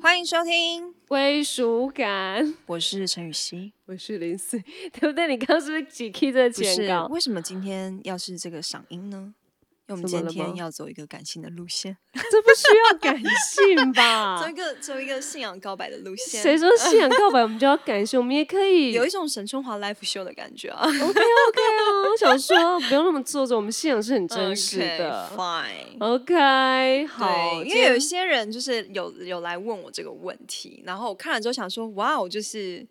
[0.00, 2.54] 欢迎收听，归属感。
[2.66, 3.72] 我是陈雨希。
[3.86, 4.56] 我是林思，
[4.94, 5.26] 对不对？
[5.26, 7.06] 你刚刚是不是几 key 这个不是剪稿？
[7.08, 9.34] 为什么今天要是这个嗓音呢？
[9.88, 13.18] 因为我们今天要走一个感性的路线，这不需要感
[13.54, 14.52] 性吧走一？
[14.52, 16.42] 个走一个信仰告白的路线。
[16.42, 18.20] 谁说信仰告白 我们就要感性？
[18.20, 22.10] 我们也可以有一种沈春华 live show 的感觉啊？OK OK 啊！
[22.10, 25.30] 我想说不用那么做作，我们信仰是很真实的。
[25.34, 25.98] fine。
[26.00, 32.86] OK，好，因为有一些人就是有有来问我这个问题，然后我看了之后想说，哇，我就是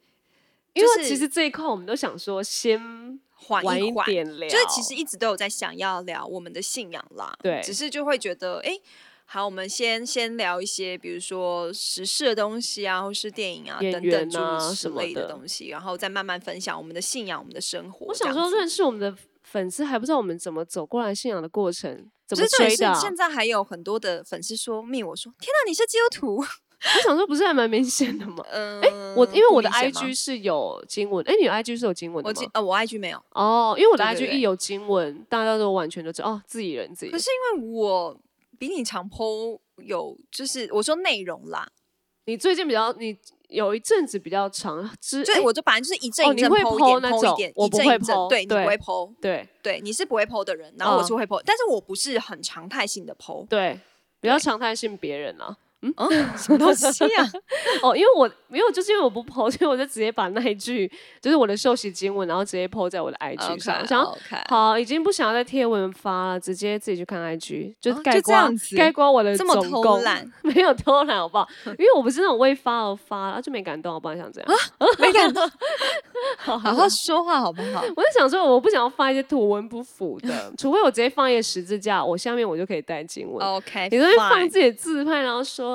[0.73, 4.05] 因为就是其实这一块我们都想说先缓一缓，
[4.49, 8.77] 就是其实一直都有在想要聊我们的信仰啦，对只是就会觉得，哎、
[9.25, 18.07] 好，我们先先聊一些，比如说时事的东西啊，或是电影啊演等等员啊诸如此什么类的的东西，然后再慢慢分享我们的信仰、我们的生活。
[18.07, 26.43] 我想说，认识我们的粉丝还不知道我们怎么走过来信仰的过程，怎么就是现在还有很多的粉丝说命我说，天哪，你是基督徒？
[26.83, 28.43] 我想说，不是还蛮明显的吗？
[28.51, 32.33] 嗯，哎我因为我的 IG 是有经文，哎、你的 IG 是有经文的吗？
[32.33, 37.11] 我记呃我 IG 没有，哦，因为我的对对 IG 一有经文，大家都完全都知道哦，自己人自己人。
[37.11, 38.15] 可是因为我
[38.59, 41.67] 比你常 PO 有，就是我说内容啦，
[42.25, 43.17] 你最近比较，你
[43.49, 49.13] 有一阵子比较长，之就诶我就反正就是一阵一阵哦你会 PO 一点那 PO 种一点，我一阵一不会阵对你不对会 PO。
[49.21, 53.47] 对对，你是不会 PO 的人，然后我嗯是会 PO，、但是我不是很常态性的 PO。
[53.47, 53.79] 对
[54.21, 55.57] 比较常态性别人啊。
[55.81, 55.93] 嗯，
[56.37, 57.23] 什么东西啊？
[57.83, 63.79] 哦，因为我没有，就是因为我不 PO， 所以我就直接把那一句，就是我的受洗经文，然后直接 PO 在我的 IG 上。
[63.79, 64.17] 我想
[64.49, 71.47] 好，已经不想要再贴文发了，直接自己去看 IG，就哦就这盖刮、样子盖刮我的这么偷总共懒， 没有偷懒好不好？
[71.65, 74.17] 因为我不是那种为发而发，然后就没感动，我不然？
[74.17, 74.49] 想这样，
[74.99, 75.47] 没感动，
[76.37, 77.83] 好好说话好不好？
[77.95, 83.45] 我在想说，我不想要发一些图文不符的，除非我直接放一个十字架，我下面我就可以带经文。
[83.45, 85.66] OK，你都会放自己的自拍，然后说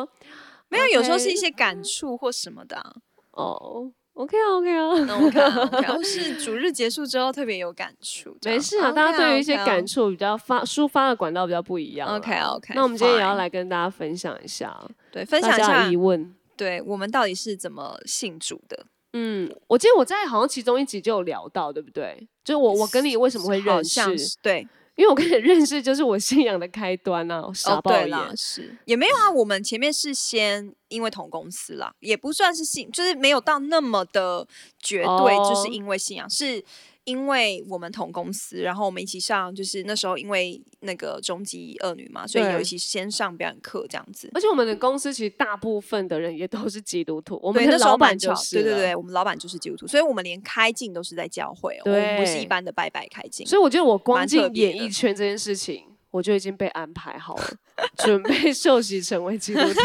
[0.68, 2.94] 没有，有时候是一些感触或什么的啊。
[3.32, 8.36] 哦，OK 啊 OK 啊，那我看 OK，或是主日结束之后特别有感触。
[8.42, 12.16] 没事啊，大家对于一些感触比较发抒发的管道比较不一样啊。
[12.16, 14.78] OK OK，那我们今天也要来跟大家分享一下，
[15.10, 16.34] 对分享一下疑，问。
[16.54, 18.86] 对我们到底是怎么信主的？
[19.14, 22.28] 嗯，我记得我在好像其中一集就有聊到，对不对？
[22.44, 24.38] 就是我我跟你为什么会认识？
[24.42, 28.02] 对，因为我跟你 认识就是我信仰的开端啊，傻哦，爆眼。
[28.02, 29.30] 对啦，是也没有啊。
[29.30, 34.46] 我们前面是先因为同公司啦，也不算是信，就是没有到那么的
[34.78, 36.62] 绝对，就是哦因为信仰，是
[37.04, 44.30] 因为我们同公司，然后我们一起上，就是那时候因为那个终极恶女嘛，所以对有一起先上表演课这样子。
[44.34, 53.46] 而且我们的公司其实大部分的人也都是基督徒，我我们的老板就是了对对对，我们老板就是基督徒，所以我们连开镜都是在教会、哦，我们不是一般的拜拜开镜。
[53.46, 57.56] 所以我觉得我光进演艺圈这件事情，我就已经被安排好了，
[57.96, 59.80] 准备受洗成为基督徒。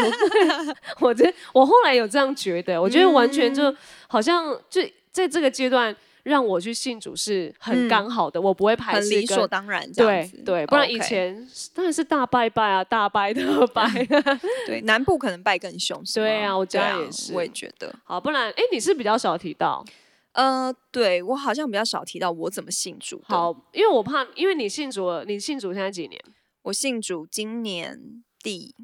[1.05, 3.75] 我觉得我后来有这样觉得，我觉得完全嗯就
[4.07, 5.95] 好像就在这个阶段
[6.27, 13.89] 让我去信主是很嗯刚好的，我不会排很理所当然这样子，对对，不然以前当然是大拜拜啊，大拜特拜。
[14.67, 17.93] 对南部可能拜更凶，对啊我家对也是我也觉得。
[18.03, 19.85] 好，不然哎，你是比较少提到。
[20.33, 23.21] 呃，对我好像比较少提到我怎么信主。
[23.25, 26.21] 好，因为我怕，因为你信主了，你信主现在几年？
[26.63, 28.75] 我信主今年第，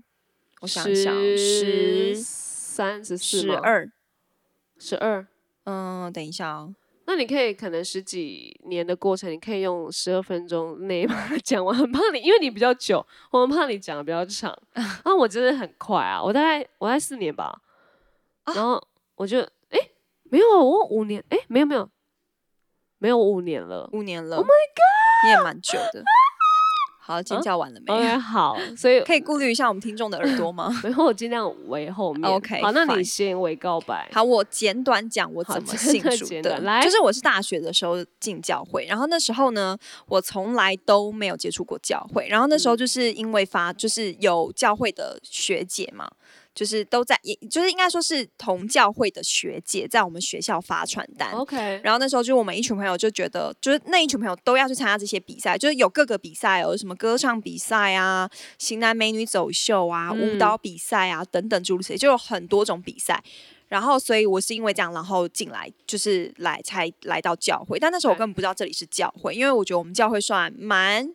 [0.62, 3.92] 我想想十三十四，十二，
[4.80, 5.28] 十二。
[5.66, 6.74] 嗯，等一下哦，
[7.06, 11.75] 那你可以可能十几年的过程，你可以用十二分钟内 把它讲完。
[11.75, 14.58] 很怕你，因为你比较久，我很怕你讲的比较长。
[14.74, 17.62] 然后我真的很快啊，我大概我大概四年吧，
[18.44, 18.81] 啊然后
[19.16, 19.80] 我就哎、
[20.24, 21.90] 没有，我五年哎、没有没有
[23.00, 23.90] 没有五年了。
[23.91, 24.38] 五年了。
[24.38, 26.03] Oh my god，你也蛮久的。
[27.06, 30.74] 好，尖叫完了没？OK 好，所以可以顾虑一下我们听众的耳朵吗？
[30.84, 32.24] 然后我尽量围后面。
[32.31, 34.09] OK，好，那你先围告白。
[34.14, 36.81] 好，我简短讲我怎么信主的。
[36.81, 39.78] 就是我是大学的时候进教会，然后那时候呢，
[40.08, 42.25] 我从来都没有接触过教会。
[42.30, 46.09] 然后那时嗯候就是因为发，就是有教会的学姐嘛，
[46.56, 51.32] 就是都在，也就是应该说是同教会的学姐在我们学校发传单。
[51.32, 63.23] OK，然后那时候就我们一群朋友就觉得，就是那一群朋友都要去参加这些比赛，就是有各个比赛哦，有什么歌唱比赛啊、型男美女走秀啊、嗯舞蹈比赛啊等等诸如此类，就有很多种比赛。
[63.67, 71.09] 然后，所以我是因为这样，然后进来就是来才来到教会，但那时候我根本不知道这里是教会，因为我觉得我们教会算蛮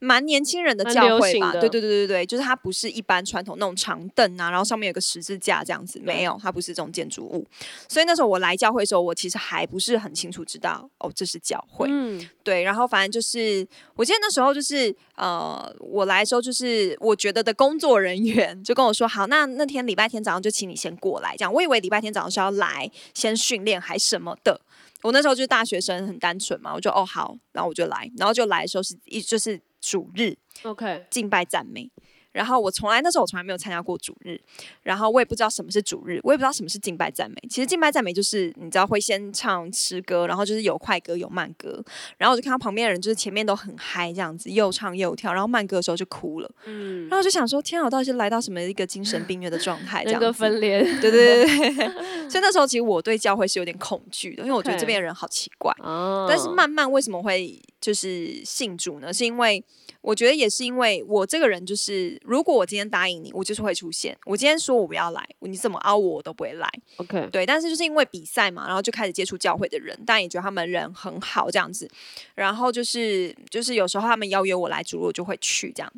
[0.00, 1.52] 蛮年轻人的教会吧？
[1.52, 7.46] 对对对对对，就是它不是一般传统那种长凳啊，然后上面有个十字架这样子，没有，它不是这种建筑物。
[7.86, 11.86] 所以那时候我来教会的时候，我其实还不是很清楚知道哦，这是教会。
[11.90, 21.52] 嗯，对，然后反正就是，我记得那时候就是呃，我来的时候就是我觉得的工作人员就跟我说，好，那那天礼拜天早上就请你先过来，这样。
[21.52, 24.62] 我以为礼拜天早上是要来先训练还什么的。
[25.02, 31.90] 我那时候就是大学生，很单纯嘛，我就哦好，然后我就来，然后就来的时候是一就是主日 OK，敬拜赞美。
[32.32, 34.40] 然后我从来那时候我从来没有参加过主日，
[34.82, 37.36] 然后我也不知道什么是主日，我也不知道什么是敬拜赞美。
[37.48, 41.82] 其实敬拜赞美就是你知道会先唱诗歌，然后就是有快歌有慢歌，
[42.18, 50.04] 然后我就看到旁边的人就是前面都很嗨这样子，又唱又跳，然后慢歌的时候就哭了，嗯然，后我就想说天啊，我到底是来到什么一个精神病院的状态？
[50.04, 51.88] 这人格样子分裂对对对对，
[52.30, 55.74] 所以那时候其实我对教会是有点恐惧的，因为我觉得这边的人好奇怪。
[55.80, 59.12] 哦，但是慢慢为什么会就是信主呢？
[59.12, 59.62] 是因为
[60.02, 64.16] 我觉得也是因为我这个人就是，如果我今天答应你，我就是会出现。
[64.26, 66.68] 我今天说我不要来，你怎么凹我，我都不会来。
[66.96, 71.90] OK，对，但是就是因为比赛嘛，然后就开始接触教会的人，但也觉得他们人很好这样子。
[72.34, 75.92] 然后就是就是有时候他们邀约我来主路，我就会去这样。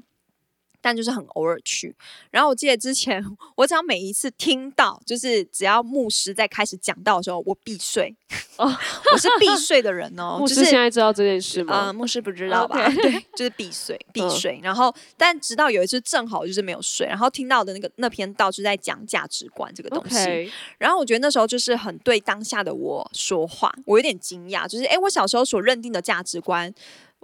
[0.82, 1.94] 但就是很偶尔去，
[2.30, 3.24] 然后我记得之前，
[3.56, 8.14] 我只要每一次听到，就是只要牧师在开始讲到的时候，我必睡。
[8.56, 8.66] 哦
[9.12, 11.92] 我是必睡的人哦， 牧师就是现在知道这件事呃，吗？
[11.92, 14.60] 牧师不知道吧对，就是必睡必嗯睡。
[14.62, 20.50] 然后，但直到有一次正好就是没有睡，然后听到的那个那篇道是在讲价值观这个东西。
[20.78, 26.72] 然后我觉得那时候就是很对当下的我说话，我有点惊讶，就是哎，我小时候所认定的价值观。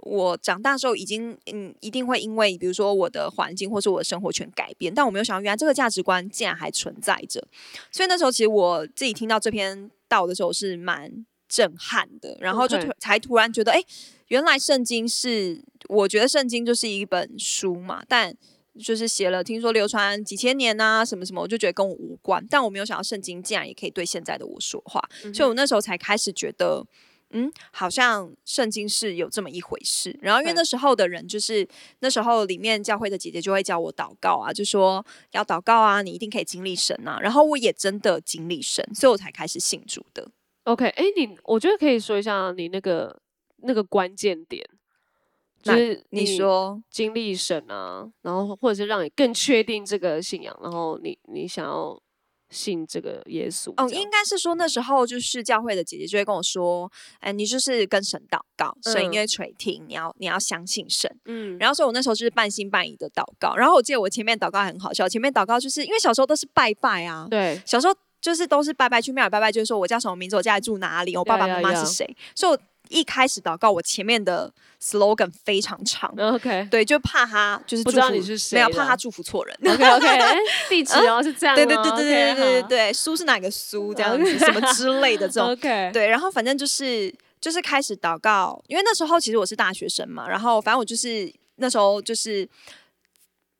[0.03, 7.45] 我长大之后已经嗯，一定会因为比如说我的环境或是我的生活圈改变，但我没有想到原来这个价值观竟然还存在着。
[7.91, 13.83] 所以那时候其实我自己听到这篇道的时候是蛮震撼的，然后就突才突然觉得，哎，
[14.27, 18.33] 原来圣经是，我觉得圣经就是一本书嘛，但
[18.79, 22.45] 就是写了，听说流传几千年呐、什么什么，我就觉得跟我无关。
[22.49, 25.03] 但我没有想到圣经竟然也可以对现在的我说话，
[25.33, 26.85] 所以我那时候才开始觉得。
[27.31, 30.17] 嗯，好像圣经是有这么一回事。
[30.21, 31.67] 然后因为那时候的人，就是
[31.99, 37.19] 那时候里面教会的姐姐就会教我祷告啊，就说要祷告啊，你一定可以经历神啊。
[37.21, 40.29] 然后我也真的经历神，所以我才开始信主的。
[40.63, 43.19] OK，哎，你我觉得可以说一下你那个
[43.57, 44.63] 那个关键点，
[45.63, 51.99] 就是你说经历神啊，然后或者是让你更确定这个信仰，然后你你想要
[52.49, 61.09] 信这个耶稣哦，应该是说那时候就是教会的姐姐就会跟我说，哎，你就是跟神祷告，神一嗯定会垂听，你要你要相信神。
[61.25, 63.55] 嗯，然后所以我那时候就是半信半疑的祷告。
[63.55, 72.17] 然后我记得我前面祷告很好笑，前面祷告就是因为小时候都是拜拜啊，对，小时候就是都是拜拜去庙里拜拜，就是说我叫什么名字，我家里住哪里，我爸爸妈妈是谁。
[72.35, 74.51] 所以我一开始祷告，我前面的
[74.81, 76.13] slogan 非常长。
[76.17, 79.55] OK 对，就怕他就是不知道你是谁没有怕他祝福错人。
[79.63, 80.35] OK OK，
[80.69, 85.51] 地址哦是这样哦，对对对对对对对好对，苏是哪个苏这样子，什么之类的这种。
[85.51, 92.47] OK， 对，然后反正就是就是开始祷告，因为那时候其实我是大学生嘛，然后反正我就是那时候就是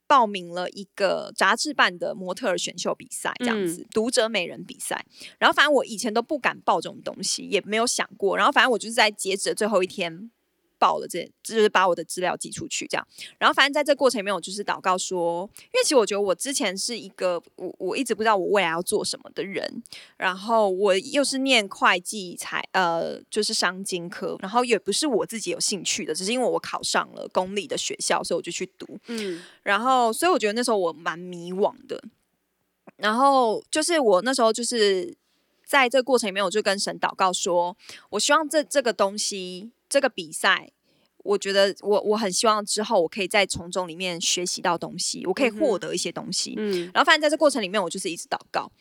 [0.10, 5.06] 报名了一个杂志办的模特儿选秀比赛，这样子，读者美人比赛。
[5.38, 8.36] 然后反正我以前都不敢报这种东西，也没有想过。
[8.36, 10.32] 然后反正我就是在截止的最后一天。
[10.80, 13.08] 报了这，就是把我的资料寄出去，这样。
[13.38, 19.84] 然后反正在这过程里面，我就是祷告说，因为其实我觉得我之前是一个我我一直不知道我未来要做什么的人，
[20.18, 28.98] 然后我又是念会计财，呃，就是商经科，然后也不是我自己有兴趣的，只是因为我考上了公立的学校，所以我就去读。
[29.08, 32.02] 嗯然后，所以我觉得那时候我蛮迷惘的。
[32.96, 35.16] 然后就是我那时候就是
[35.64, 37.78] 在这个过程里面，我就跟神祷告说，
[38.10, 40.72] 我希望这这个东西，这个比赛。
[41.22, 46.54] 我觉得我我很希望之后我可以在从中里面学习到东西，我可以获得一些东西。
[46.56, 48.72] 嗯然后反正在这过程里面，我就是一直祷告，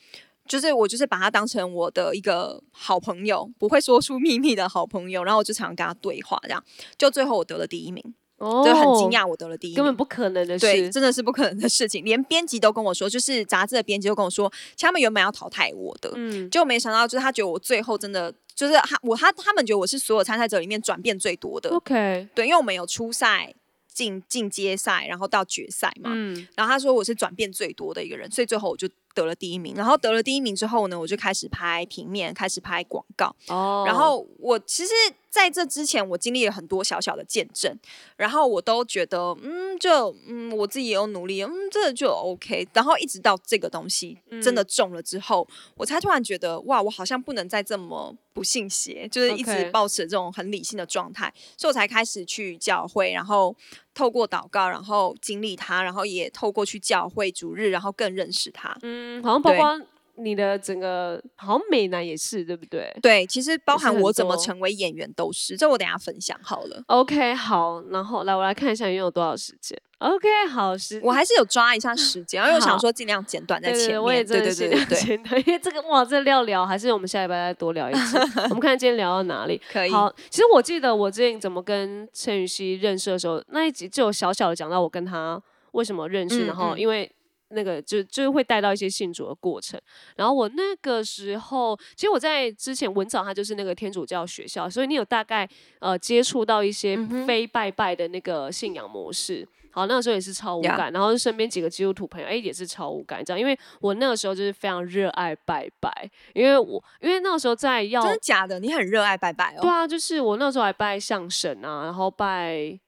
[0.47, 5.25] 就是我就是把他当成我的一个好朋友，不会说出秘密的好朋友。
[5.25, 6.65] 然后我就常常跟他对话，这样
[6.97, 12.05] 就最后我得了第一名，哦，就很惊，讶我得了第一名，根本不可能的对，事，真的是不可能的事情。
[12.05, 23.55] 连编辑都跟我说，就是杂志的编辑都跟我说，其实他们原本要淘汰我的，嗯就没想到就是他觉得我最后真的就是他我他他们觉得我是所有参赛者里面转变最多的，，OK，对，因为我们有初赛。
[23.99, 29.75] 进进阶赛，然后到决赛嘛，嗯然后他说我是转变最多的一个人，所以最后我就得了第一名。
[29.75, 33.35] 然后得了第一名之后呢，我就开始拍平面，开始拍广告。
[33.49, 34.93] 哦，然后我其实
[35.31, 37.79] 在这之前，我经历了很多小小的见证，
[38.17, 42.67] 然后我都觉得，嗯，就嗯，我自己也有努力，嗯，这就 OK。
[42.73, 45.47] 然后一直到这个东西真的中了之后，
[45.77, 53.55] 我才突然觉得，哇，我好像不能再这么不信邪，就是一直保持这种很理性的状态，所以我才开始去教会，然后
[53.99, 58.77] 透过祷告，然后经历他，然后也透过去教会主日，然后更认识他。
[58.83, 59.81] 嗯，好像包括。
[60.21, 62.93] 你的整个好像美男也是对不对？
[63.01, 66.83] 对，其实包含我怎么成为演员都是，这我等下分享好了。
[66.89, 69.81] OK，好，然后来我来看一下你有多少时间。
[69.99, 74.03] OK，好时，我还是有抓一下时间，因为想说尽量简短在前面。
[74.03, 78.19] 我也对对对对简短，因为这个哇，这料聊还是我们下礼拜再多聊一次。
[78.49, 79.61] 我们看今天聊到哪里？
[79.71, 79.91] 可以。
[79.91, 85.41] 好，其实我记得我最近怎么跟陈雨希认识的时候，那一集就有小小的讲到我跟他
[85.73, 87.11] 为什么认识，然后因为。
[87.51, 89.81] 那个就就是会带到一些信主的过程，
[90.17, 96.95] 然后我那个时候，其实我在之前文藻它就是那个天主教学校，所以你有大概呃接触到一些
[97.27, 99.49] 非拜拜的那个信仰模式。
[99.79, 109.63] 好，那个时候也是超无感，然后身边几个基督徒朋友，哎，也是超无感，这样，因为我那个时候就是非常热爱拜拜，因为我因为那个时候在要真的假的，你很热爱拜拜哦？
[109.63, 112.79] 对啊，就是我那时候还拜相神啊，然后拜。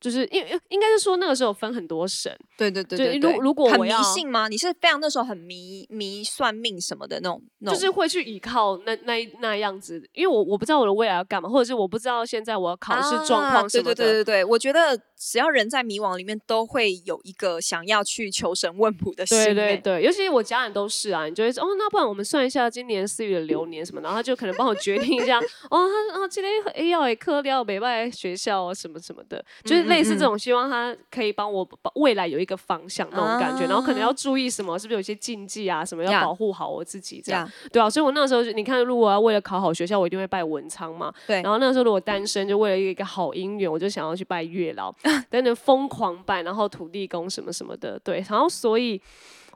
[0.00, 4.46] 就是因为应该是说那个时候分很多神，对对对对如如果很迷信吗？
[4.48, 10.02] 你是非常那时候很迷迷算命什么的那种，就是会去依靠那那那样子。
[10.12, 13.94] 因为我我不知道我的未来要干嘛，或者是我不知道现在我要考试状况什么的。
[13.94, 19.36] 对对对对对，我觉得只要人在迷惘里面，都会有一个想要去求神问卜的心。
[19.36, 25.38] 对对对，尤其我家人都是啊，你就会说哦，那不然我们算一下今年四月的流年什么，然后他就可能帮我决定一下
[25.70, 29.87] 哦，他啊今天哎要科要北外学校啊什么什么的，就是。
[29.88, 35.84] 类似这种，希望他可以帮我未来有一个方向那种感觉，然后可能要注意什么，是不是有些禁忌啊？
[35.84, 37.88] 什么要保护好我自己这样，对啊。
[37.88, 41.12] 所以我那时候你看，如果要为了考好学校，我一定会拜文昌嘛。
[41.26, 41.42] 对。
[41.42, 44.94] 然后那个时候如果单身，就为了一个好姻缘，我就想要去拜月老，
[45.30, 47.98] 等等疯狂拜，然后土地公什么什么的。
[48.00, 48.24] 对。
[48.28, 49.00] 然后所以，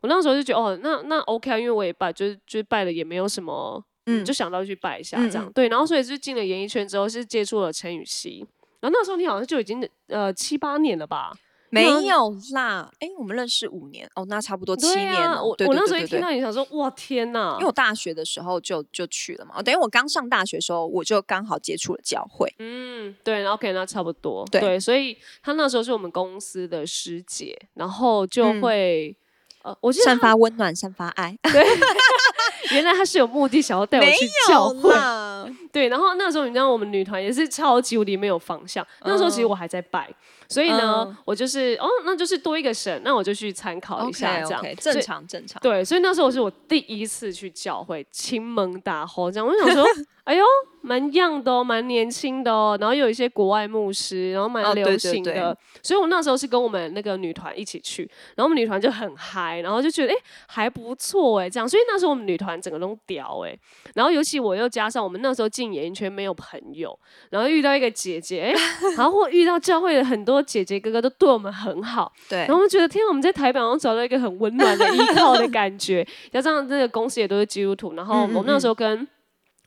[0.01, 5.51] 我那时候就觉得哦，那那 OK 啊，因为我也拜，就是就是拜了也没有什么，嗯，就想到去拜一下这样。
[5.53, 5.69] 对。
[5.69, 8.47] 然后所以就进了演艺圈之后，是接触了陈雨希。
[8.83, 11.33] 然后那时候你好像就已经呃七八年了吧？
[11.75, 15.43] 没有啦，哎，我们认识五年哦，那差不多七年了。
[15.43, 17.55] 我我那时候一听到你想说哇天哪！
[17.55, 22.55] 因为我大学的时候就就去了嘛，等于我刚上大学的时候，我就刚好接触了教会。
[22.59, 24.47] 嗯，对，然后 OK，那差不多。
[24.51, 29.17] 对，所以他那时候是我们公司的师姐，然后就会
[29.62, 31.35] 呃，我散发温暖，散发爱。
[31.45, 31.67] 对，
[32.77, 34.91] 原来他是有目的，想要带我去教会。
[35.73, 38.87] 对，然后那时候你知道我们女团也是超级无敌没有方向。
[39.05, 40.09] 那时候其实我还在拜，
[40.49, 45.61] 所以呢，我就是哦，那就是多一个神，那我就去参考一下这样，正常正常。
[45.62, 49.85] 对，所以那时候是我第一次去教会，亲蒙大吼这样，我想说。
[50.25, 50.45] 哎呦，
[50.83, 63.59] 蛮样的哦，蛮年轻的哦，然后有一些国外牧师，然后蛮流行的，所以我那时候是跟我们那个女团一起去，然后我们女团就很嗨，然后就觉得哎还不错哎这样，所以那时候我们女团整个都屌哎，
[63.97, 66.99] 然后尤其我又加上我们那时候进演艺圈没有朋友，
[67.31, 68.54] 然后遇到一个姐姐哎，
[68.97, 79.07] 然后或遇到教会的很多姐姐哥哥都对我们很好， 对，然后我们觉得天，我们在台北好像找到一个很温暖的依靠的感觉， 加上这个公司也都是基督徒，然后我们那时候跟。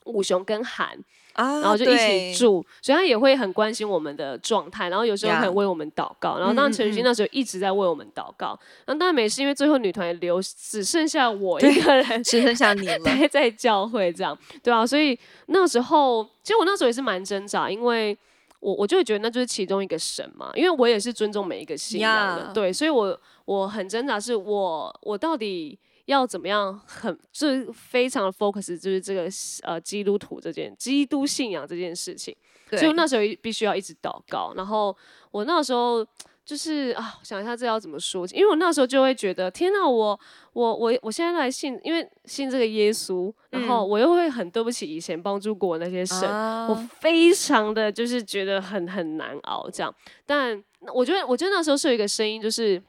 [0.05, 0.95] 五雄跟韩，
[1.35, 18.17] 然后就一起住，所以他也会很关心我们的状态，然后有时候可能为我们祷告，然后当陈雨欣那时候一直在为我们祷告，那当然没事，因为最后女团留只剩下我一个人，只剩下你 了，待在教会这样，对啊，所以那时候其实我那时候也是蛮挣扎，因为
[18.61, 25.77] 我我就会觉得那就是其中一个神嘛，因为我也是尊重每一个信仰的，对，所以我我很挣扎，是我我到底。
[26.05, 26.79] 要怎么样？
[26.85, 29.27] 很就是非常的 focus，就是这个
[29.63, 32.35] 呃基督徒这件基督信仰这件事情。
[32.71, 34.53] 所以那时候必须要一直祷告。
[34.55, 34.95] 然后
[35.31, 36.05] 我那时候
[36.43, 38.27] 就是啊，想一下这要怎么说？
[38.33, 40.19] 因为我那时候就会觉得，天哪，我
[40.53, 46.27] 我我我现在来信，因为信这个耶稣，然后我又会很对不起以前帮助过我那些神，
[46.67, 49.93] 我非常的就是觉得很很难熬这样。
[50.25, 50.61] 但
[50.93, 52.81] 我觉得，我觉得那时候是有一个声音，就是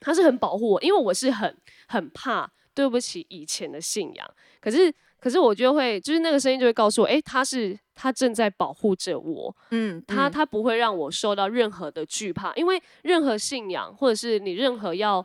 [0.00, 1.56] 他是很保护我，因为我是很。
[1.88, 4.28] 很怕对不起以前的信仰，
[4.60, 15.24] 可是可是我就会就是那个声音就会告诉我，哎，他是他正在保护着我，嗯，他他不会让我受到任何的惧怕，因为任何信仰或者是你任何要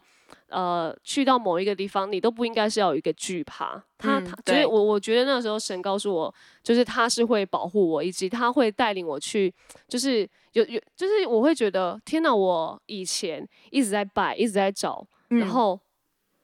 [0.50, 3.84] 呃去到某一个地方，你都不应该是要有一个惧怕。
[3.98, 6.34] 他他所以我我觉得那时候神告诉我，
[6.64, 9.54] 就是他是会保护我，以及他会带领我去，
[9.88, 15.80] 就是有有就是我会觉得天哪，我以前一直在拜，一直在找，然后。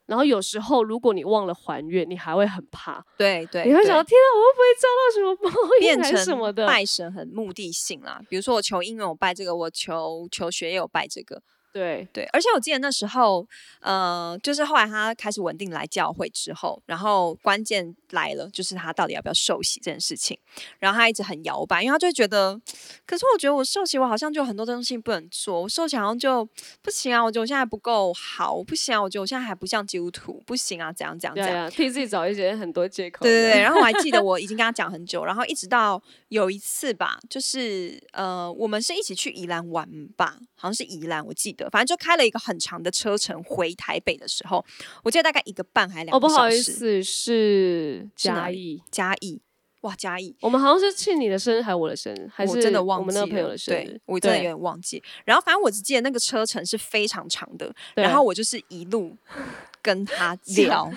[0.07, 6.65] 然后有时候如果你忘了还愿，你还会很怕，对对，你会想到天啊，我会不会遭到什么报应变还是什么的？
[6.65, 8.21] 拜神很目的性啦。
[8.29, 11.43] 比如说我求姻缘，我拜这个；我求求学业，我拜这个。
[11.73, 13.47] 对，对，而且我记得那时候，
[13.81, 20.37] 呃，就是后来他开始稳定来教会之后，然后关键来了，就是他到底要不要受洗这件事情。
[20.79, 22.59] 然后他一直很摇摆，因为他就会觉得，
[23.05, 26.43] 可是我觉得我受洗，我好像就有很多东西不能做，我受洗好像就
[26.81, 31.69] 不行啊，我觉得我现在不够好，我不行啊，我觉得我现在还不像基督徒，不行啊，怎样怎样怎样。
[31.69, 33.23] 替自己找一些很多借口。
[33.23, 44.63] 对对对，，然后我还记得 我已经跟他讲很久，然后一直到有一次吧，就是呃，我们是一起去宜兰玩吧，好像是宜兰，我记得，反正就开了一个很长的车程回台北的时候，
[45.03, 46.49] 我记得大概一个半还两哦，不好。
[46.49, 48.81] 意思，是嘉义。
[48.89, 49.41] 嘉义，
[49.81, 54.01] 哇，嘉义，我们好像是庆你的生日，还是我的生日，还是我真的忘记我们那个朋友的生日对？
[54.05, 55.03] 我真的有对点忘记。
[55.25, 59.15] 然后反正我只记得那个车程是非常长的，然后我就是一路
[59.81, 60.91] 跟他聊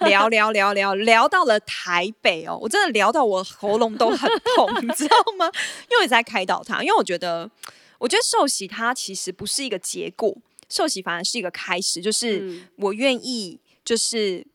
[0.00, 5.46] 聊聊聊聊聊到了台北哦，我真的聊到我喉咙都很痛，你知道吗？
[5.90, 7.48] 因为我一直在开导他，因为我觉得，
[7.98, 10.36] 我觉得受洗它其实不是一个结果，
[10.68, 14.46] 受洗反而是一个开始，就是嗯我愿意，就是。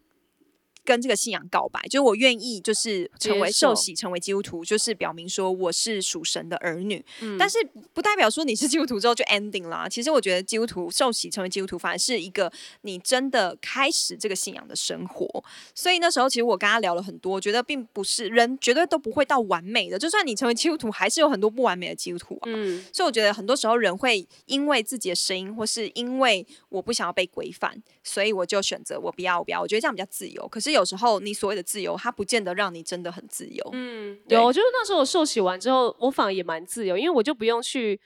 [0.83, 7.03] 跟这个信仰告白，就是我愿意，就是成为受受洗，成为基督徒，就是表明说我是属神的儿女。
[7.21, 7.57] 嗯但是
[7.93, 9.88] 不代表说你是基督徒之后就 ending 啦。
[9.88, 15.43] 其实我觉得基督徒受洗成为基督徒，反而是一个你真的开始这个信仰的生活。
[15.73, 22.45] 所以那时候其实我跟他聊了很多，我觉得并不是人绝对都不会到完美的，就算你成为基督徒，还是有很多不完美的基督徒啊。
[22.45, 29.61] 嗯，所以我觉得很多时候人会因为自己的声音，或是因为我不想要被规范，所以我就选择我不要，我不要。
[29.61, 30.47] 我觉得这样比较自由。
[30.47, 33.69] 可是有时候你所谓的自由，它不见得让你真的很自由。
[33.73, 37.99] 嗯，对有，就是那时候我受洗完之后，我反而也蛮自由，因为我就不用去，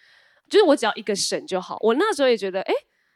[0.50, 1.77] 就是我只要一个神就好。
[1.81, 2.74] 我那时候也觉得，哎、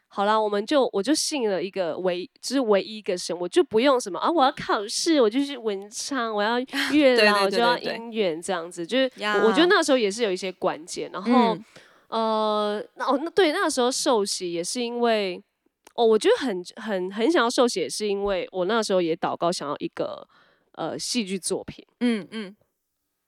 [0.08, 6.58] 好啦，我们就我就信了一个唯，就是唯一一个神，我就不用什么啊，我要考试，我就是文昌，我要
[6.92, 8.86] 月对老，对我就要姻缘这样子。
[8.86, 11.64] 就是呀我我觉得那时候也是有一些关键，然后、嗯
[12.08, 15.42] 呃，那哦，那对，那时候受洗也是因为。
[16.00, 20.26] 哦，我觉得很很很想要受洗，也是因为我那时候也祷告，想要一个
[20.72, 21.84] 呃戏剧作品。
[22.00, 22.56] 嗯嗯。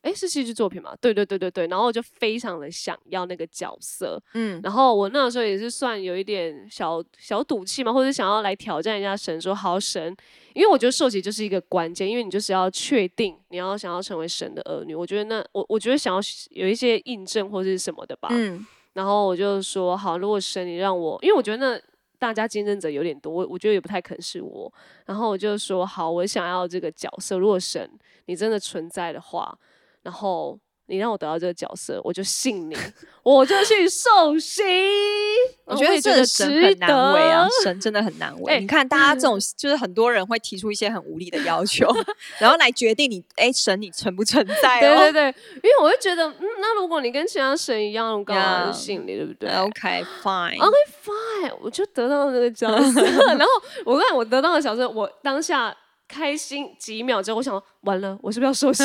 [0.00, 0.96] 哎，是戏剧作品吗？
[1.00, 4.60] 对对对对对，然后我就非常的想要那个角色，嗯。
[4.64, 10.16] 然后我那个时候也是算有一点小小赌气嘛，或者想要来挑战一下神，说好神，
[10.54, 18.66] 因为我觉得受洗就是一个关键，因为你就是要确定你要想要成为神的儿女，我觉得那我我觉得想要有一些印证或者是什么的吧，嗯。
[18.94, 21.82] 然后我就说好，如果神你让我，因为我觉得那
[22.22, 24.72] 大家竞争者有点多，我我觉得也不太可能是我。
[25.06, 27.36] 然后我就说好，我想要这个角色。
[27.36, 27.90] 如果神
[28.26, 29.58] 你真的存在的话，
[30.02, 30.56] 然后
[30.92, 32.76] 你让我得到这个角色，我就信你，
[33.22, 34.62] 我就去受洗。
[35.64, 38.52] 我觉得你这个神很难为啊，神真的很难为。
[38.52, 41.88] 哎你看，大家这种就是很多人会提出一些很无理的要求，
[42.38, 44.98] 然后来决定你，哎，神你存不存在哦？
[44.98, 53.02] 对对对，因为我会觉得，嗯，那如果你跟其他神一样，我干嘛 Yeah 信你，对不对 OK fine，OK fine，我就得到了那个角色。
[53.32, 53.46] 然后
[53.86, 55.74] 我看我得到的角色，我当下
[56.06, 58.84] 开心几秒之后，我想完了，我是不是要受 洗？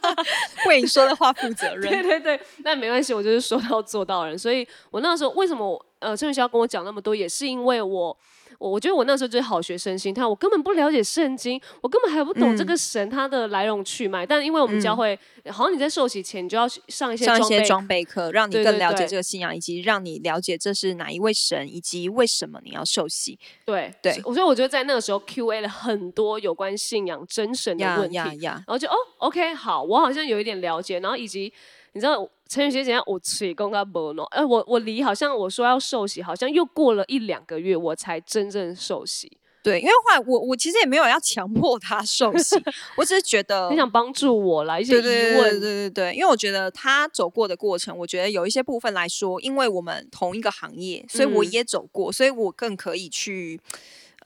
[0.66, 1.82] 为你说的话负责任。
[1.90, 4.38] 对对，对，那没关系，我就是说到做到人。
[4.38, 8.16] 所以我那时候为什么呃郑宇霄跟我讲那么多，也是因为我。
[8.58, 14.24] 我我觉得我那时候就是好学生心态，我根本不了解圣经，我根本还不懂这嗯个神他的来龙去脉。
[14.24, 15.18] 但因为我们教会，
[15.50, 23.38] 好像你在受洗前，你就要上一些上一些装备课，让你更了解这个信仰，以及让你了解这是哪一位神，以及为什么你要受洗。
[23.64, 28.16] 对对所以我觉得在那个时候 Q A 了很多有关信仰真神的呀问题！
[28.16, 31.52] 然后就哦，OK，好，我好像有一点了解，然后以及
[31.92, 39.38] 你知道陈宇学姐我水公他不喏，哎，我我离好像我说要受洗，好像又过了一两个月，我才真正受洗。
[39.62, 42.54] 对，因为后来我我其实也没有要强迫他受洗，
[42.96, 51.50] 我只是觉得你想帮助我啦，一些疑问，对对对，因为我觉得他走过的过程，我觉得有一些部分来说，因为我们同一个行业，所以我嗯。
[51.50, 53.60] 也走过，所以我更可以去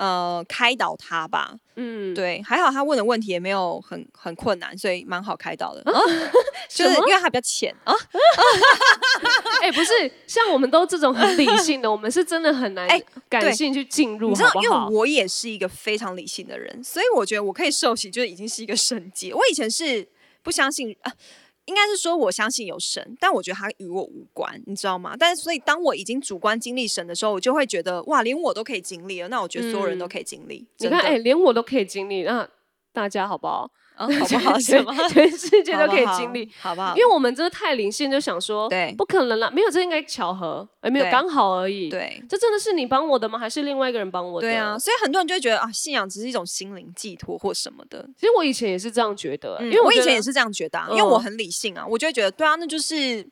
[0.00, 1.54] 呃开导他吧。
[1.76, 5.82] 嗯，对，还好他问的问题也没有很很困难，所以蛮好开导的。
[5.90, 6.00] 啊，
[6.68, 7.94] 就是因为他比较浅啊。
[9.62, 9.92] 哎、不是，
[10.26, 14.62] 像我们都这种很理性的，我们是真的很难哎感性去进入，你知道好，不好？
[14.62, 19.32] 因为我也是一个非常理性的人，所以我觉得我可以受洗，就已经是一个神迹。
[19.34, 20.08] 我以前是
[20.42, 21.12] 不相信啊。
[21.70, 25.14] 应该是说，我相信有神，但我觉得他与我无关，你知道吗？
[25.16, 30.66] 但是，所以当我已经主观经历神的时候，我就会觉得，哇，连我都可以经历了，那我觉得所有人都可以经历。
[30.78, 32.48] 你看，哎、连我都可以经历，那
[32.92, 33.70] 大家好不好？
[34.18, 34.58] 好不好？
[34.60, 34.94] 什么？
[35.08, 36.94] 全世界都可以经历，好不好？
[36.96, 41.88] 因为我们真的太灵性，就想说，对，不可能啦，没有，这应该巧合，而没有刚好而已。
[41.88, 43.38] 对，这真的是你帮我的吗？
[43.38, 44.48] 还是另外一个人帮我的？
[44.48, 48.08] 对啊，所以很多人就会觉得啊，信仰只是一种心灵寄托或什么的。
[48.18, 53.26] 其实我以前也是这样觉得，因为我以前也是这样觉得，因为我很理性啊，我就会觉得，对啊，那就是。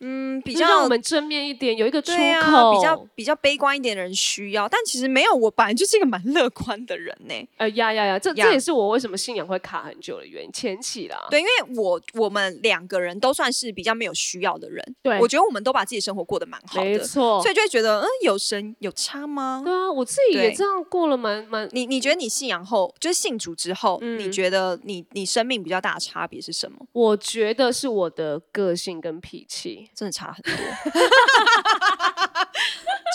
[0.00, 7.34] 嗯，比较让我们正面一点，有一个出口，比较比较悲观一点的人需要，但其实没有，我本来就是一个蛮乐观的人呢。
[7.56, 11.26] 呃呀呀呀，这这也是我为什么信仰会卡很久的原因，前期啦。
[11.30, 19.62] 对，因为我我们两个人都算是比较没有需要的人，对，我觉得我们都把自己生活过得蛮好的，没错，所以就会觉得，嗯，有神有差吗？
[19.64, 21.68] 对啊，我自己也这样过了蛮蛮。
[21.72, 26.78] 你你觉得你信仰后，就是信主之后，你觉得你你生命比较大的差别是什么？
[26.92, 30.52] 我觉得是我的个性跟脾气真的差很多。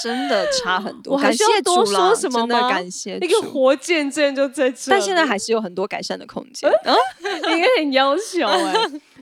[0.03, 2.69] 真的差很多， 感谢多说什么吗？
[2.69, 6.67] 感谢一个活见证就在这，但现在还是有很多改善的空间。
[6.86, 6.95] 嗯，
[7.51, 8.73] 应该很优秀哎。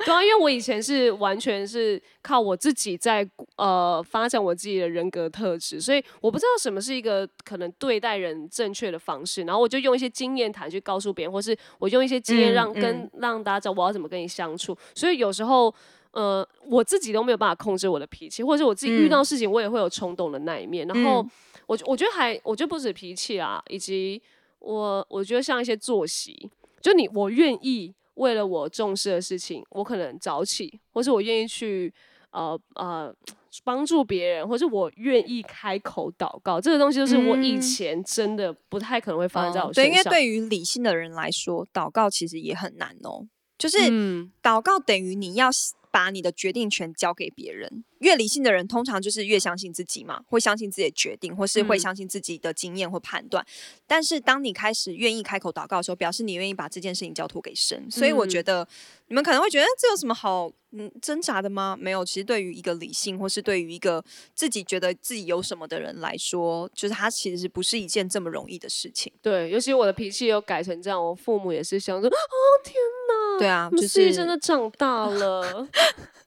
[0.06, 15.74] 对啊，因为我以前是完全是靠我自己在呃发展我自己的人格特质，所以我不知道什么是一个可能对待人正确的方式，然后我就用一些经验谈去告诉别人，或是我用一些经验让跟让大家知道我要怎么跟你相处，所以有时候。
[16.12, 20.88] 呃，我自己都没有办法控制我的脾气，或者是我自己遇到事情，我也会有冲动的那一面。
[20.88, 21.24] 然后，
[21.68, 24.20] 我我觉得还，我觉得不止脾气啊，以及
[24.58, 26.50] 我我觉得像一些作息，
[26.82, 31.94] 就你我愿意为了我重视的事情，我可能早起，或是我愿意去
[32.32, 33.14] 呃呃
[33.64, 39.84] 帮助别人，或是我愿意开口祷告，这个东西就是我以前真的不太可能会发生在我身上。
[39.84, 43.28] 对，因为对于理性的人来说，祷告其实也很难哦。
[43.60, 43.78] 就是
[44.42, 45.50] 祷告等于你要。
[45.92, 53.46] 把你的决定权交给别人，越理性的人通常就是越相信自己嘛，会相信自己的决定，或是会相信自己的经验或判断。
[53.88, 57.90] 但是当你开始愿意开口祷告的时候，表示你愿意把这件事情交托给神。
[57.90, 58.68] 所以我觉得
[59.08, 61.78] 你们可能会觉得这有什么好嗯挣扎的吗？
[61.80, 69.12] 没有，其实对于一个理性或是对于一个自己觉得自己有什么的人来说，就是他其实不是一件这么容易的事情。
[69.22, 72.14] 对，尤其我的脾气又改成这样，我父母也是想说：“哦
[72.64, 72.76] 天
[73.08, 75.68] 哪！”对啊，就是真的长大了，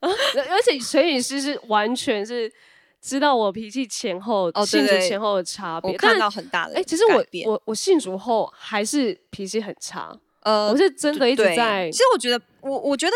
[0.01, 2.53] 而且陈宇师是完全是
[3.01, 10.19] 知道我脾气前后信主前后的差别，看到很大的哎，其实我我我信主后还是脾气很差。
[10.43, 11.89] 呃，我是真的一直在。
[11.91, 13.13] 其实我觉得，我我觉得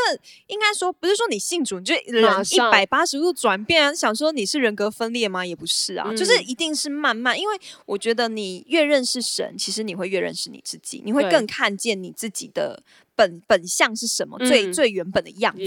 [0.46, 5.44] 应该说，不是说你信主你就人一百八十度转变，想说你是人格分裂吗？
[5.44, 7.38] 也不是啊，就是一定是慢慢。
[7.38, 12.82] 因为我觉得你越认识神，其实你会越认识你自己，你会更看见你自己的
[13.14, 15.62] 本本相是什么，最最原本的样子。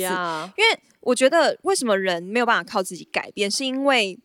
[0.57, 4.17] 因为我觉得，为什么人没有办法靠自己改变，是因为。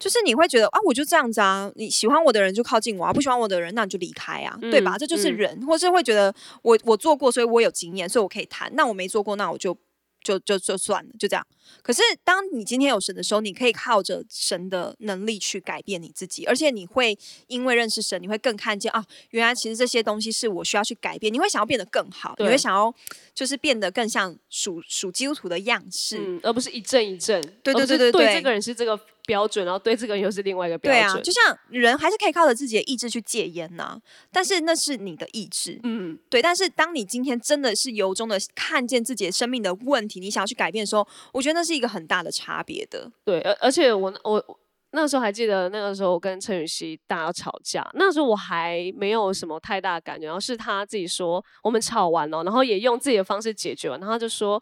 [0.00, 4.98] 就是你会觉得啊，我就这样子啊，你喜欢我的人就靠近我啊，不喜欢我的人那你就离开啊，对吧？
[4.98, 8.68] 这就是人，或是会觉得我我做过，所以我有经验，所以我可以谈。
[8.74, 9.78] 那我没做过，那我就。
[10.22, 11.42] 就就就算了，就这样。
[11.80, 21.32] 可是当你今天有神的时候，你可以靠着神的能力去改变你自己，而且你会因为认识神，你会更看见啊，原来其实这些东西是我需要去改变。
[21.32, 22.94] 你会想要变得更好，你会想要
[23.34, 27.40] 就是变得更像属属基督徒的样式，而不是一阵一阵。
[27.62, 31.02] 对对对对对，这个人是这个标准，然后对这个人又是另外一个标准。
[31.14, 33.98] 对啊，就像人还是可以靠着自己的意志去戒烟呐，
[34.32, 35.78] 但是那是你的意志。
[35.82, 36.40] 嗯，对。
[36.42, 43.10] 但是当你今天真的是由衷的看见自己的生命的问题，你想要去改变的时候，我觉得那是一个很大的差别的。
[43.24, 44.58] 对，而而且我我
[44.92, 54.60] 那时候还记得，那个时候我跟陈雨希大家吵架，那时候我还没有什么太大的感觉，然后是他自己说我们吵完了，然后也用自己的方式解决完，然后他就说，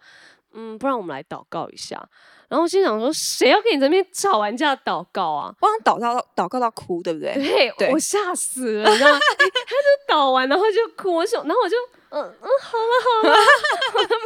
[0.52, 2.06] 嗯，不然我们来祷告一下。
[2.48, 5.54] 然后心想说，谁要跟你这边吵完架祷告啊？
[5.60, 7.72] 我想祷告到祷告到哭，对不对？
[7.78, 9.18] 对，我吓死了，你知道吗？
[9.38, 11.76] 他就祷完，然后就哭，我想，然后我就。
[12.10, 13.36] 嗯嗯，好了好 了，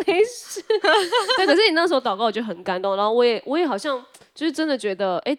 [0.07, 0.63] 没事。
[1.37, 2.95] 对，可是你那时候祷告，我就很感动。
[2.97, 4.01] 然后我也我也好像
[4.33, 5.37] 就是真的觉得，哎，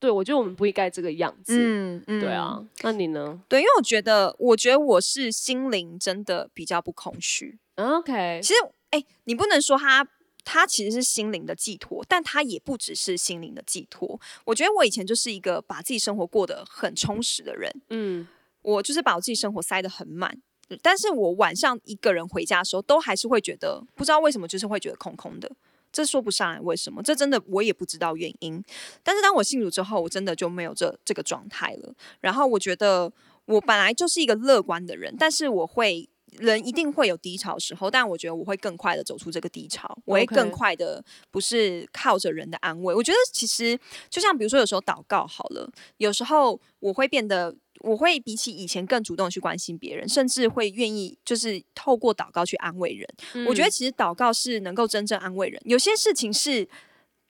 [0.00, 1.54] 对我觉得我们不应该这个样子。
[1.54, 2.58] 嗯嗯，对啊。
[2.80, 3.38] 那你呢？
[3.46, 7.58] 对，因为我觉得，我觉得我是心灵真的比较不空虚。
[7.76, 10.02] OK，其实，哎，你不能说他
[10.44, 14.20] 他其实是心灵的寄托，但他也不只是心灵的寄托。
[14.44, 17.70] 我觉得我以前就是一个把自己生活过得很充实的人。
[17.90, 18.26] 嗯，
[18.62, 20.40] 我就是把我自己生活塞得很满。
[20.80, 25.50] 但是我晚上一个人回家的时候，都还是会觉得不知道为什么，就是会觉得空空的。
[25.92, 28.64] 这说不上来为什么，这真的我也不知道原因。
[29.02, 31.94] 但是当我信主之后，我真的就没有这这个状态了。
[32.20, 33.12] 然后我觉得
[33.44, 42.94] 我本来就是一个乐观的人，但是我会人一定会有低潮时候，但我觉得我会更快的走出这个低潮，我会更快的不是靠着人的安慰。
[42.94, 43.78] 我觉得其实
[44.10, 47.54] 就像比如说有时候祷告好了，有时候我会变得。
[47.80, 53.08] 我会比起以前更主动去关心别人，甚至会愿意就是透过祷告去安慰人。
[53.48, 55.60] 我觉得其实祷告是能够真正安慰人。
[55.64, 56.68] 有些事情是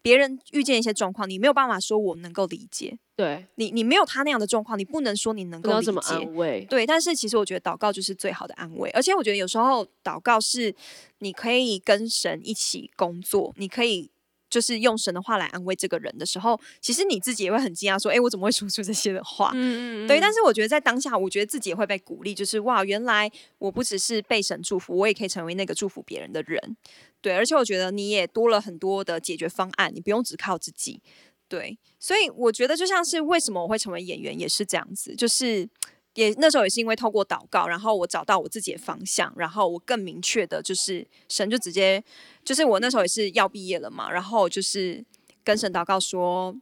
[0.02, 5.92] 别人遇见一些状况，你没有办法说我能够理解，对，你你没有他那样的状况，你不能说你能够理解。
[6.12, 6.66] 安慰。
[6.68, 10.74] 对，但是其实我觉得祷告就是最好的安慰，而且我觉得有时候祷告是
[11.18, 14.10] 你可以跟神一起工作，你可以
[14.52, 26.76] 就是用神的话来安慰这个人的时候，其实你自己也会很惊讶，说：“哎，我怎么会说出这些的话？”嗯嗯对，但是我觉得在当下，我觉得自己也会被鼓励，就是哇，原来我不只是被神祝福，我也可以成为那个祝福别人的人。
[27.22, 31.00] 对，而且我觉得你也多了很多的解决方案，你不用只靠自己。
[31.48, 35.68] 对，所以我觉得就像是为什么我会成为演员，也是这样子，就是
[36.14, 42.03] 也那时候也是因为透过祷告，然后我找到我自己的方向，然后我更明确的就是神就直接
[42.44, 45.05] 就是我那时候也是要毕业了嘛，然后就是
[45.42, 46.55] 跟神祷告说，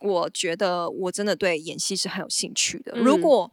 [0.00, 3.20] 我觉得我真的对演戏是很有兴趣的，如嗯。
[3.20, 3.52] 果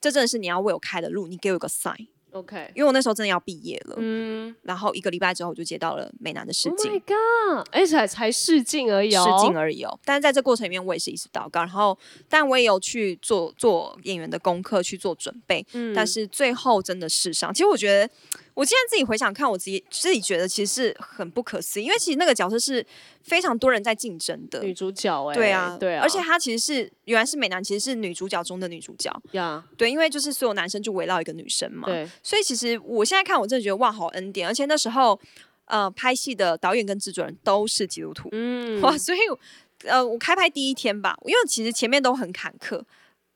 [0.00, 6.92] 这真的是你要为我开的路，你给我一个 sign，，OK，因为我那时候真的要毕业了，嗯然后一个礼拜之后我就接到了美男的试，Oh 镜。
[6.92, 9.98] my god，哎，才才试镜而已哦，试镜而已哦。
[10.04, 11.96] 但是在这过程里面，我也是一直祷告，然后
[12.28, 15.66] 但我也有去做做演员的功课，去做准备。
[15.72, 18.10] 嗯但是最后真的试上，其实我觉得，
[18.58, 22.84] 我现在自己回想看，我自己自己觉得其实是很不可思议，因为其实那个角色是
[23.22, 24.60] 非常多人在竞争的。
[24.64, 29.08] 女主角，哎，对啊，对啊，而且她其实是原来是美男，其实是女主角中的女主角。
[29.30, 31.86] 呀，对，因为就是所有男生就围绕一个女生嘛。
[31.86, 34.48] 对，所以其实我现在看，我真的觉得哇，好恩典。
[34.48, 35.16] 而且那时候，
[35.66, 38.28] 呃，拍戏的导演跟制作人都是基督徒。
[38.32, 39.18] 嗯，哇，所以
[39.84, 42.82] 呃，我开拍第一天吧，因为其实前面都很坎坷，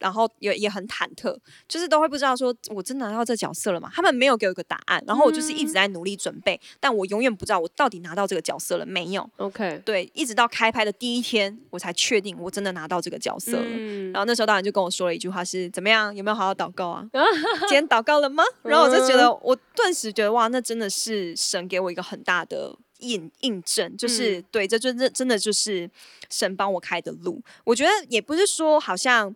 [0.02, 1.34] 然后也也很忐忑，
[1.68, 3.88] 就是都会不知道说我真的拿到这角色了吗？
[3.94, 9.30] 他们没有给我一个答案，然后我就是一直在努力准备，但我永远不知道我到底拿到这个角色了没有。
[9.36, 13.62] OK，对，一直到开拍的第一天，我才确定我真的拿到这个角色了。
[13.64, 16.14] 嗯然后那时候导演就跟我说了一句话是怎么样？
[16.14, 17.08] 有没有好好祷告啊？
[17.60, 18.42] 今天祷告了吗？
[18.62, 25.90] 然后我就觉得，我顿时觉得哇，那真的是神给我一个很大的印印证，就是、嗯对，这真的真的就是
[26.28, 27.40] 神帮我开的路。
[27.64, 29.34] 我觉得也不是说好像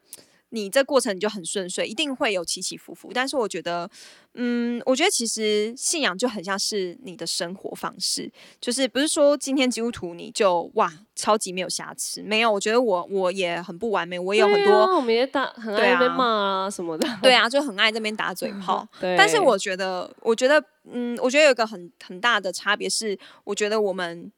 [0.50, 3.10] 你这过程你就很顺遂，一定会有起起伏伏。
[3.12, 3.90] 但是我觉得，
[4.34, 8.30] 嗯，我觉得其实信仰就很像是你的生活方式，
[8.60, 12.52] 就是不是说今天基督徒你就哇超级没有瑕疵，没有。
[12.52, 14.72] 我觉得我我也很不完美，我也有很多。
[14.72, 18.86] 啊我们也打很爱被啊骂啊什么的，对啊，就很爱这边打嘴 炮。
[19.00, 24.30] 对，但是我觉得，我觉得，嗯，我觉得有一个很很大的差别是，我觉得我们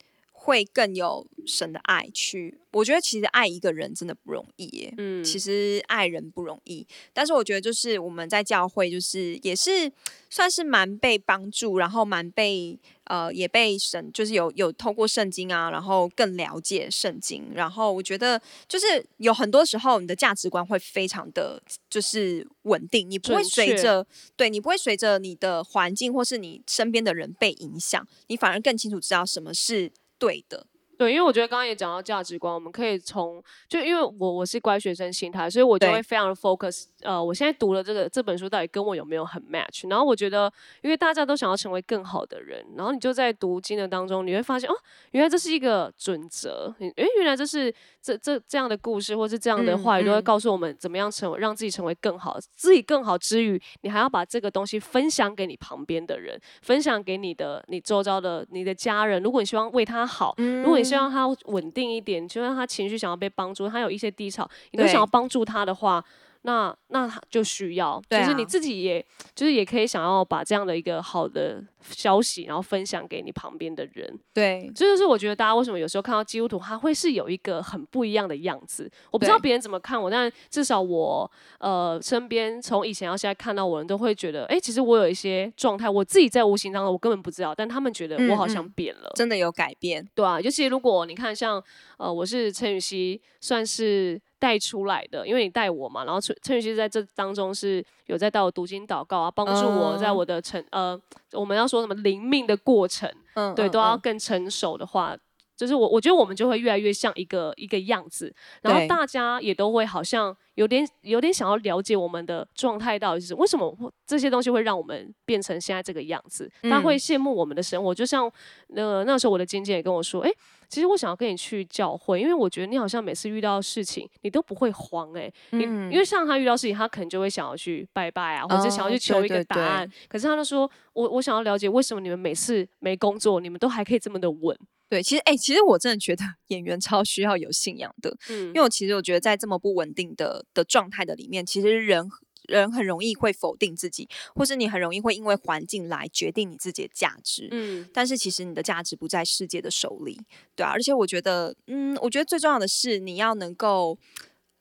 [0.48, 2.58] 会更有神的爱去。
[2.72, 6.86] 我觉得其实爱一个人真的不容易耶，嗯，其实爱人不容易。
[7.12, 9.90] 但是我觉得就是我们在教会，就是也是
[10.30, 17.50] 算是蛮被帮助，然后蛮被呃也被神就是有有透过圣经啊，然后更了解圣经。
[17.54, 24.06] 然后我觉得就是有很多时候你的价值观会非常的就是稳定，你不会随着
[24.36, 30.66] 对你不会随着你的环境或是你身边的人被影响，你反而更清楚知道什么是对的。
[30.98, 36.86] 对，因为我觉得刚刚也讲到价值观，我们可以从就因为我我是乖学生心态，所以我就会非常的 focus。
[37.02, 39.88] 呃，我现在读了这个这本书到底跟我有没有很 match？
[39.88, 44.74] 然后我觉得，因为大家都想要成为更好的人，然后你就在读经的当中，你会发现哦，
[45.12, 59.22] 原来这是一个准则，诶，原来这是这这这样的故事或是这样的嗯话语，都会嗯告诉我们怎么样成为让自己成为更好，自己更好之余，你还要把这个东西分享给你旁边的人，分享给你的你周遭的你的家人。
[59.22, 66.04] 如果你希望为他好，如果你希望他稳定一点，你希望他情绪想要被帮助，他有一些低潮，你都想要帮助他的话，
[66.42, 74.18] 那那他就需要，对就是你啊自己也就是也可以想要把这样的一个好的消息，然后分享给你旁边的人。
[74.32, 78.90] 对，这就是我觉得大家为什么有时候看到基督徒，他会是有一个很不一样的样子。
[79.10, 89.12] 我不知道别人怎么看我，但至少我呃身边从以前到现在看到我人都会觉得，哎、其实我有一些状态，我自己在无形当中我根本不知道，但他们觉得我好像嗯嗯变了。
[89.16, 90.06] 真的有改变。
[90.14, 91.62] 对啊，尤其如果你看像
[91.98, 101.00] 呃，我是陈雨希，算是带出来的，因为你带我嘛，然后陈陈雨希在这当中是有在带我读经祷告啊，帮助我在嗯我的成呃，
[101.32, 105.16] 我们要说什么灵命的过程，对，嗯对都要嗯更成熟的话。
[105.56, 117.92] 就是我，我觉得我们就会越来越像一个一个样子，然后大家也都会好像有点有点想要了解我们的状态到底是为什么这些东西会让我们变成现在这个样子，他会羡慕我们的生活。
[117.92, 118.30] 就像
[118.68, 120.30] 那那时候我的经纪人跟我说，哎。
[120.68, 125.32] 其实我想要跟你去教会，因为我觉得你好像每次遇到事情，你都不会慌哎。
[125.50, 129.90] 你因为像他遇到事情，他可能就会想要去拜拜啊，或者想要去求一个答案。
[130.08, 134.56] 可是他就说，我我想要了解为什么你们每次没工作，你们都还可以这么的稳。
[134.90, 142.08] 对，其实哎，其实我真的觉得 演员超需要有信仰的，嗯，因为我其实我觉得在这么不稳定的的状态的里面，其实人。
[142.48, 147.48] 人很容易会否定自己，或是你很容易会因为环境来决定你自己的价值。
[147.52, 150.20] 嗯，但是其实你的价值不在世界的手里，
[150.56, 150.70] 对啊。
[150.70, 153.98] 而且我觉得，嗯，我觉得最重要的是你要能够，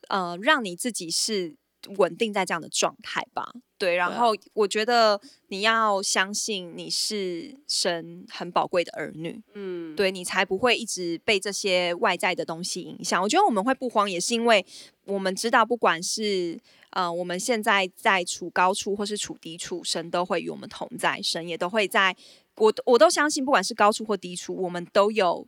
[0.09, 1.55] 呃，让你自己是
[1.97, 3.53] 稳定在这样的状态吧。
[3.77, 5.19] 对，然后我觉得
[5.49, 9.41] 你要相信你是神很宝贵的儿女。
[9.53, 13.21] 嗯，对你才不会一直被这些外在的东西影响。
[13.21, 14.65] 我觉得我们会不慌，也是因为
[15.05, 16.59] 我们知道，不管是。
[16.91, 22.15] 呃，我们现在在处高处或是处低处，神都会与我们同在，神也都会在。
[22.55, 25.45] 我我都相信，不管是高处或低处，我们都有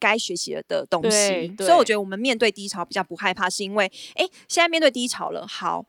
[0.00, 1.54] 该学习的东西。
[1.58, 3.84] 所以我觉得我们面对低潮比较不害怕，是因为
[4.16, 5.86] 哎，现在面对低潮了，好。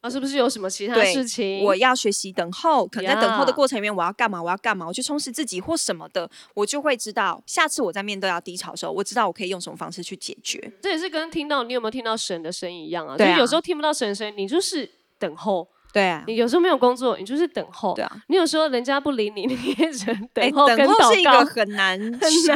[0.00, 1.62] 啊，是不是有什么其他事情？
[1.62, 4.42] 我要学习等候，可能在等候的过程里面，我要干嘛？
[4.42, 4.86] 我要干嘛？
[4.86, 10.72] 我去充实自己或什么的，我就会知道，下次我在面对要低潮的时候，我知道我可以用什么方式去解决。
[10.80, 13.14] 这也是跟听到你有没有听到神的声音一样啊？
[13.14, 15.68] 对，有时候听不到神的声音，你就是等候。
[15.92, 17.94] 对啊，你有时候没有工作，你就是等候。
[17.94, 20.66] 对啊，你有时候人家不理你，你也只能等候。
[20.68, 21.98] 等候是一个 很难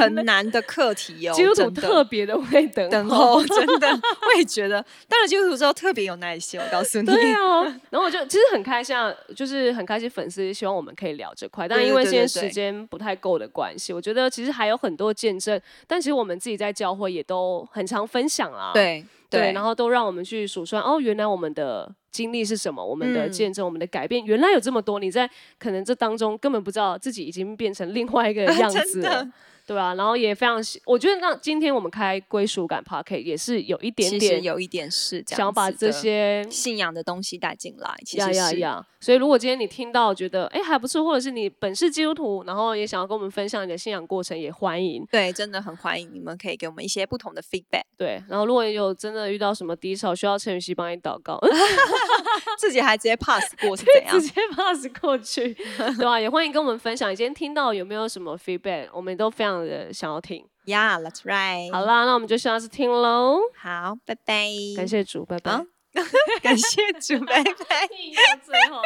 [0.01, 1.33] 很难的课题哦。
[1.35, 4.81] 基督徒特别的会等等候，真的，我也觉得。
[5.09, 7.07] 当然，基督徒之后特别有耐心，我告诉你。
[7.07, 8.97] 对啊， 然后我就其实很开心，
[9.35, 18.71] 就是很开心，粉丝希望我们可以聊这块，但因为现在时间不太够的关系，我觉得其实还有很多见证，但其实我们自己在教会也都很常分享啊。
[18.73, 19.05] 对。
[19.31, 25.01] 对，然后都让我们去数算哦，原来我们的经历是什么，我们的见证，我们的改变，原来有这么多。
[25.01, 29.29] 你在可能这当中根本不知道自己已经变成另外一个 样子了。
[29.67, 37.95] 对啊，然后也非常，我觉得那今天我们开归属感 p a r k 也是有一点点，有一点是想把这些信仰的东西带进来。
[38.13, 38.87] 呀呀呀！
[39.01, 45.07] 所以如果今天你听到觉得哎还不错，或者是你本是基督徒，然后也想要跟我们分享你的信仰过程，也欢迎。
[45.11, 47.85] 对，真的很欢迎你们可以给我们一些不同的 feedback。
[47.97, 51.39] 对，然后如果有真的遇到什么低潮，需要陈雨希帮你祷告
[52.59, 54.21] 自己还直接 pass 过是怎样？
[54.21, 55.55] 直接 pass 过去，
[55.97, 56.21] 对吧？
[56.21, 59.54] 也欢迎跟我们分享，你今天听到有没有什么 feedback，我们都非常。
[59.63, 61.71] 的想要听，Yeah，that's right。
[61.73, 63.39] 好啦，那我们就下次听喽。
[63.57, 64.49] 好，拜拜。
[64.77, 65.65] 感谢主，拜拜。
[66.43, 67.89] 感谢主，拜拜。
[68.43, 68.81] 最后。